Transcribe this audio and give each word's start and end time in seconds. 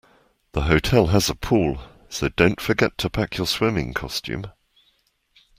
The 0.53 0.61
hotel 0.63 1.09
has 1.09 1.29
a 1.29 1.35
pool, 1.35 1.79
so 2.09 2.29
don't 2.29 2.59
forget 2.59 2.97
to 2.97 3.07
pack 3.11 3.37
your 3.37 3.45
swimming 3.45 3.93
costume 3.93 4.45